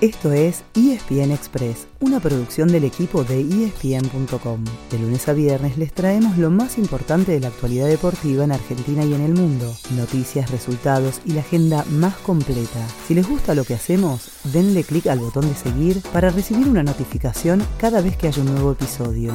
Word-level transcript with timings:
Esto 0.00 0.32
es 0.32 0.62
ESPN 0.76 1.32
Express, 1.32 1.88
una 1.98 2.20
producción 2.20 2.68
del 2.68 2.84
equipo 2.84 3.24
de 3.24 3.40
ESPN.com. 3.40 4.64
De 4.92 4.98
lunes 5.00 5.28
a 5.28 5.32
viernes 5.32 5.76
les 5.76 5.92
traemos 5.92 6.38
lo 6.38 6.50
más 6.50 6.78
importante 6.78 7.32
de 7.32 7.40
la 7.40 7.48
actualidad 7.48 7.88
deportiva 7.88 8.44
en 8.44 8.52
Argentina 8.52 9.04
y 9.04 9.12
en 9.12 9.22
el 9.22 9.34
mundo, 9.34 9.74
noticias, 9.96 10.52
resultados 10.52 11.20
y 11.24 11.32
la 11.32 11.40
agenda 11.40 11.84
más 11.90 12.14
completa. 12.18 12.86
Si 13.08 13.14
les 13.14 13.28
gusta 13.28 13.56
lo 13.56 13.64
que 13.64 13.74
hacemos, 13.74 14.30
denle 14.44 14.84
clic 14.84 15.08
al 15.08 15.18
botón 15.18 15.48
de 15.48 15.56
seguir 15.56 16.00
para 16.12 16.30
recibir 16.30 16.68
una 16.68 16.84
notificación 16.84 17.66
cada 17.80 18.00
vez 18.00 18.16
que 18.16 18.28
haya 18.28 18.40
un 18.40 18.52
nuevo 18.52 18.70
episodio. 18.70 19.34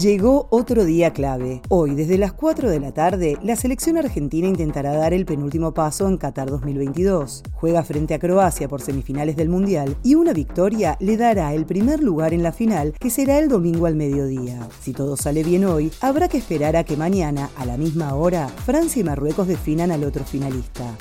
Llegó 0.00 0.46
otro 0.50 0.84
día 0.84 1.14
clave. 1.14 1.62
Hoy, 1.70 1.94
desde 1.94 2.18
las 2.18 2.34
4 2.34 2.68
de 2.68 2.80
la 2.80 2.92
tarde, 2.92 3.38
la 3.42 3.56
selección 3.56 3.96
argentina 3.96 4.46
intentará 4.46 4.94
dar 4.94 5.14
el 5.14 5.24
penúltimo 5.24 5.72
paso 5.72 6.06
en 6.06 6.18
Qatar 6.18 6.50
2022. 6.50 7.42
Juega 7.54 7.82
frente 7.82 8.12
a 8.12 8.18
Croacia 8.18 8.68
por 8.68 8.82
semifinales 8.82 9.36
del 9.36 9.48
Mundial 9.48 9.96
y 10.02 10.14
una 10.14 10.34
victoria 10.34 10.98
le 11.00 11.16
dará 11.16 11.54
el 11.54 11.64
primer 11.64 12.02
lugar 12.02 12.34
en 12.34 12.42
la 12.42 12.52
final, 12.52 12.92
que 13.00 13.08
será 13.08 13.38
el 13.38 13.48
domingo 13.48 13.86
al 13.86 13.94
mediodía. 13.94 14.68
Si 14.82 14.92
todo 14.92 15.16
sale 15.16 15.42
bien 15.42 15.64
hoy, 15.64 15.90
habrá 16.02 16.28
que 16.28 16.36
esperar 16.36 16.76
a 16.76 16.84
que 16.84 16.98
mañana, 16.98 17.48
a 17.56 17.64
la 17.64 17.78
misma 17.78 18.14
hora, 18.16 18.48
Francia 18.48 19.00
y 19.00 19.04
Marruecos 19.04 19.48
definan 19.48 19.92
al 19.92 20.04
otro 20.04 20.24
finalista. 20.24 20.94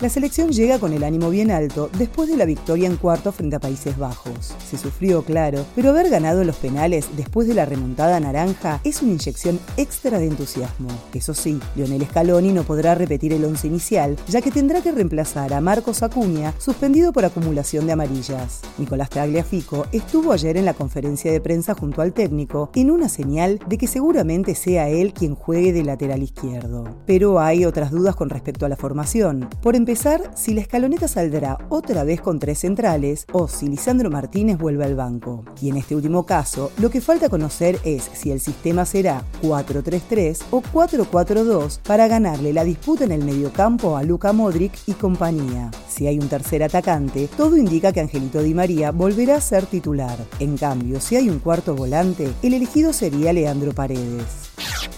La 0.00 0.08
selección 0.08 0.52
llega 0.52 0.78
con 0.78 0.92
el 0.92 1.02
ánimo 1.02 1.28
bien 1.28 1.50
alto 1.50 1.90
después 1.98 2.28
de 2.28 2.36
la 2.36 2.44
victoria 2.44 2.86
en 2.86 2.96
cuarto 2.96 3.32
frente 3.32 3.56
a 3.56 3.58
Países 3.58 3.98
Bajos. 3.98 4.54
Se 4.70 4.78
sufrió, 4.78 5.22
claro, 5.22 5.66
pero 5.74 5.90
haber 5.90 6.08
ganado 6.08 6.44
los 6.44 6.54
penales 6.54 7.08
después 7.16 7.48
de 7.48 7.54
la 7.54 7.64
remontada 7.64 8.20
naranja 8.20 8.80
es 8.84 9.02
una 9.02 9.14
inyección 9.14 9.58
extra 9.76 10.20
de 10.20 10.28
entusiasmo. 10.28 10.88
Eso 11.12 11.34
sí, 11.34 11.58
Lionel 11.74 12.06
Scaloni 12.06 12.52
no 12.52 12.62
podrá 12.62 12.94
repetir 12.94 13.32
el 13.32 13.44
once 13.44 13.66
inicial, 13.66 14.16
ya 14.28 14.40
que 14.40 14.52
tendrá 14.52 14.82
que 14.82 14.92
reemplazar 14.92 15.52
a 15.52 15.60
Marcos 15.60 16.04
Acuña, 16.04 16.54
suspendido 16.58 17.12
por 17.12 17.24
acumulación 17.24 17.86
de 17.86 17.94
amarillas. 17.94 18.60
Nicolás 18.78 19.10
Tagliafico 19.10 19.86
estuvo 19.90 20.30
ayer 20.30 20.56
en 20.58 20.64
la 20.64 20.74
conferencia 20.74 21.32
de 21.32 21.40
prensa 21.40 21.74
junto 21.74 22.02
al 22.02 22.12
técnico, 22.12 22.70
en 22.76 22.92
una 22.92 23.08
señal 23.08 23.58
de 23.66 23.78
que 23.78 23.88
seguramente 23.88 24.54
sea 24.54 24.88
él 24.88 25.12
quien 25.12 25.34
juegue 25.34 25.72
de 25.72 25.82
lateral 25.82 26.22
izquierdo. 26.22 26.84
Pero 27.04 27.40
hay 27.40 27.64
otras 27.64 27.90
dudas 27.90 28.14
con 28.14 28.30
respecto 28.30 28.64
a 28.64 28.68
la 28.68 28.76
formación. 28.76 29.48
Por 29.60 29.74
empezar, 29.88 30.32
si 30.34 30.52
la 30.52 30.60
escaloneta 30.60 31.08
saldrá 31.08 31.56
otra 31.70 32.04
vez 32.04 32.20
con 32.20 32.38
tres 32.38 32.58
centrales 32.58 33.24
o 33.32 33.48
si 33.48 33.68
Lisandro 33.68 34.10
Martínez 34.10 34.58
vuelve 34.58 34.84
al 34.84 34.94
banco. 34.94 35.46
Y 35.62 35.70
en 35.70 35.78
este 35.78 35.96
último 35.96 36.26
caso, 36.26 36.70
lo 36.76 36.90
que 36.90 37.00
falta 37.00 37.30
conocer 37.30 37.78
es 37.84 38.10
si 38.12 38.30
el 38.30 38.38
sistema 38.38 38.84
será 38.84 39.22
4-3-3 39.40 40.42
o 40.50 40.60
4-4-2 40.60 41.78
para 41.80 42.06
ganarle 42.06 42.52
la 42.52 42.64
disputa 42.64 43.04
en 43.04 43.12
el 43.12 43.24
mediocampo 43.24 43.96
a 43.96 44.02
Luka 44.02 44.34
Modric 44.34 44.74
y 44.84 44.92
compañía. 44.92 45.70
Si 45.88 46.06
hay 46.06 46.18
un 46.18 46.28
tercer 46.28 46.62
atacante, 46.62 47.26
todo 47.34 47.56
indica 47.56 47.90
que 47.90 48.00
Angelito 48.00 48.42
Di 48.42 48.52
María 48.52 48.90
volverá 48.90 49.36
a 49.36 49.40
ser 49.40 49.64
titular. 49.64 50.18
En 50.38 50.58
cambio, 50.58 51.00
si 51.00 51.16
hay 51.16 51.30
un 51.30 51.38
cuarto 51.38 51.74
volante, 51.74 52.30
el 52.42 52.52
elegido 52.52 52.92
sería 52.92 53.32
Leandro 53.32 53.72
Paredes. 53.72 54.47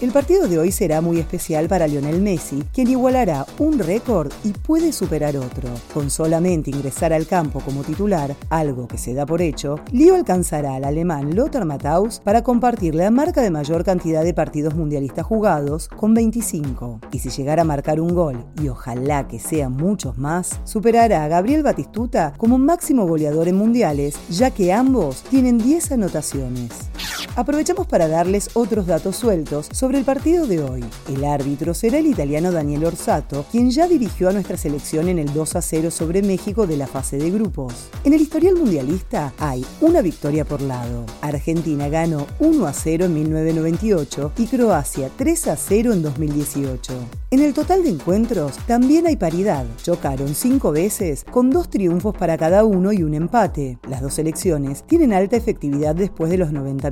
El 0.01 0.11
partido 0.11 0.47
de 0.47 0.57
hoy 0.57 0.71
será 0.71 0.99
muy 0.99 1.19
especial 1.19 1.67
para 1.67 1.85
Lionel 1.85 2.23
Messi, 2.23 2.63
quien 2.73 2.87
igualará 2.87 3.45
un 3.59 3.77
récord 3.77 4.31
y 4.43 4.49
puede 4.49 4.93
superar 4.93 5.37
otro. 5.37 5.69
Con 5.93 6.09
solamente 6.09 6.71
ingresar 6.71 7.13
al 7.13 7.27
campo 7.27 7.59
como 7.59 7.83
titular, 7.83 8.35
algo 8.49 8.87
que 8.87 8.97
se 8.97 9.13
da 9.13 9.27
por 9.27 9.43
hecho, 9.43 9.75
Leo 9.91 10.15
alcanzará 10.15 10.73
al 10.73 10.85
alemán 10.85 11.35
Lothar 11.35 11.65
Matthaus 11.65 12.19
para 12.19 12.41
compartir 12.41 12.95
la 12.95 13.11
marca 13.11 13.43
de 13.43 13.51
mayor 13.51 13.83
cantidad 13.83 14.23
de 14.23 14.33
partidos 14.33 14.73
mundialistas 14.73 15.23
jugados, 15.23 15.87
con 15.87 16.15
25. 16.15 17.01
Y 17.11 17.19
si 17.19 17.29
llegara 17.29 17.61
a 17.61 17.65
marcar 17.65 18.01
un 18.01 18.15
gol, 18.15 18.43
y 18.59 18.69
ojalá 18.69 19.27
que 19.27 19.37
sean 19.37 19.73
muchos 19.73 20.17
más, 20.17 20.61
superará 20.63 21.25
a 21.25 21.27
Gabriel 21.27 21.61
Batistuta 21.61 22.33
como 22.37 22.57
máximo 22.57 23.05
goleador 23.05 23.47
en 23.47 23.55
mundiales, 23.55 24.15
ya 24.31 24.49
que 24.49 24.73
ambos 24.73 25.21
tienen 25.29 25.59
10 25.59 25.91
anotaciones. 25.91 26.90
Aprovechamos 27.35 27.87
para 27.87 28.09
darles 28.09 28.49
otros 28.55 28.87
datos 28.87 29.15
sueltos 29.15 29.69
sobre 29.71 29.97
el 29.97 30.03
partido 30.03 30.47
de 30.47 30.61
hoy. 30.61 30.83
El 31.07 31.23
árbitro 31.23 31.73
será 31.73 31.99
el 31.99 32.07
italiano 32.07 32.51
Daniel 32.51 32.83
Orsato, 32.83 33.45
quien 33.49 33.71
ya 33.71 33.87
dirigió 33.87 34.27
a 34.27 34.33
nuestra 34.33 34.57
selección 34.57 35.07
en 35.07 35.17
el 35.17 35.33
2 35.33 35.55
a 35.55 35.61
0 35.61 35.91
sobre 35.91 36.23
México 36.23 36.67
de 36.67 36.75
la 36.75 36.87
fase 36.87 37.17
de 37.17 37.31
grupos. 37.31 37.89
En 38.03 38.13
el 38.13 38.21
historial 38.21 38.55
mundialista 38.55 39.33
hay 39.39 39.65
una 39.79 40.01
victoria 40.01 40.43
por 40.43 40.61
lado. 40.61 41.05
Argentina 41.21 41.87
ganó 41.87 42.27
1 42.39 42.67
a 42.67 42.73
0 42.73 43.05
en 43.05 43.13
1998 43.13 44.33
y 44.37 44.47
Croacia 44.47 45.09
3 45.15 45.47
a 45.47 45.55
0 45.55 45.93
en 45.93 46.01
2018. 46.01 46.93
En 47.31 47.39
el 47.39 47.53
total 47.53 47.81
de 47.83 47.91
encuentros 47.91 48.57
también 48.67 49.07
hay 49.07 49.15
paridad. 49.15 49.65
Chocaron 49.81 50.35
cinco 50.35 50.73
veces, 50.73 51.23
con 51.23 51.49
dos 51.49 51.69
triunfos 51.69 52.13
para 52.13 52.37
cada 52.37 52.65
uno 52.65 52.91
y 52.91 53.03
un 53.03 53.13
empate. 53.13 53.79
Las 53.87 54.01
dos 54.01 54.15
selecciones 54.15 54.83
tienen 54.83 55.13
alta 55.13 55.37
efectividad 55.37 55.95
después 55.95 56.29
de 56.29 56.37
los 56.37 56.51
90 56.51 56.91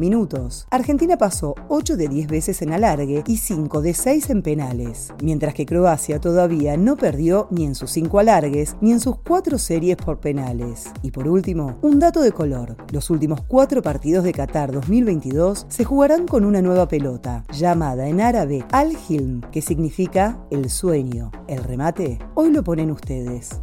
Argentina 0.70 1.18
pasó 1.18 1.56
8 1.70 1.98
de 1.98 2.08
10 2.08 2.28
veces 2.28 2.62
en 2.62 2.74
alargue 2.74 3.24
y 3.28 3.38
5 3.38 3.82
de 3.82 3.94
6 3.94 4.30
en 4.30 4.42
penales, 4.42 5.14
mientras 5.24 5.54
que 5.54 5.66
Croacia 5.66 6.20
todavía 6.20 6.78
no 6.78 6.98
perdió 6.98 7.48
ni 7.52 7.66
en 7.66 7.76
sus 7.76 7.92
5 7.92 8.20
alargues 8.20 8.76
ni 8.82 8.92
en 8.92 9.00
sus 9.00 9.18
4 9.20 9.58
series 9.58 9.98
por 9.98 10.20
penales. 10.20 10.86
Y 11.02 11.12
por 11.12 11.28
último, 11.28 11.78
un 11.82 12.00
dato 12.00 12.22
de 12.22 12.32
color. 12.32 12.78
Los 12.92 13.10
últimos 13.10 13.42
4 13.48 13.82
partidos 13.82 14.24
de 14.24 14.34
Qatar 14.34 14.72
2022 14.72 15.66
se 15.70 15.84
jugarán 15.84 16.28
con 16.28 16.46
una 16.46 16.62
nueva 16.62 16.88
pelota, 16.88 17.44
llamada 17.52 18.08
en 18.08 18.22
árabe 18.22 18.66
Al-Hilm, 18.72 19.42
que 19.52 19.62
significa 19.62 20.40
el 20.52 20.70
sueño. 20.70 21.32
El 21.48 21.64
remate, 21.64 22.20
hoy 22.36 22.52
lo 22.52 22.64
ponen 22.64 22.92
ustedes. 22.92 23.62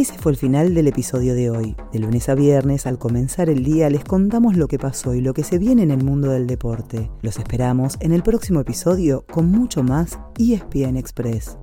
Ese 0.00 0.16
fue 0.16 0.32
el 0.32 0.38
final 0.38 0.72
del 0.72 0.88
episodio 0.88 1.34
de 1.34 1.50
hoy. 1.50 1.76
De 1.92 1.98
lunes 1.98 2.30
a 2.30 2.34
viernes, 2.34 2.86
al 2.86 2.96
comenzar 2.96 3.50
el 3.50 3.62
día, 3.62 3.90
les 3.90 4.02
contamos 4.02 4.56
lo 4.56 4.66
que 4.66 4.78
pasó 4.78 5.14
y 5.14 5.20
lo 5.20 5.34
que 5.34 5.44
se 5.44 5.58
viene 5.58 5.82
en 5.82 5.90
el 5.90 6.02
mundo 6.02 6.30
del 6.30 6.46
deporte. 6.46 7.10
Los 7.20 7.36
esperamos 7.36 7.98
en 8.00 8.14
el 8.14 8.22
próximo 8.22 8.60
episodio 8.60 9.26
con 9.30 9.50
mucho 9.50 9.82
más 9.82 10.18
ESPN 10.38 10.96
Express. 10.96 11.58